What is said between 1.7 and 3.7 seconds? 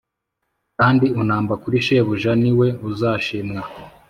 shebuja ni we uzashimwa